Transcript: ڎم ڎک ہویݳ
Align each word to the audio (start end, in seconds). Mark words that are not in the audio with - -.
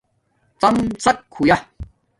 ڎم 0.61 0.75
ڎک 1.03 1.17
ہویݳ 1.35 1.55